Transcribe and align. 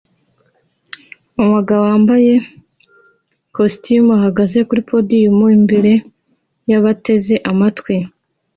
Umugabo 1.43 1.81
wambaye 1.89 2.31
ikositimu 2.41 4.11
ahagaze 4.19 4.57
kuri 4.67 4.81
podium 4.89 5.39
imbere 5.59 5.91
yabateze 6.69 7.35
amatwi 7.51 7.95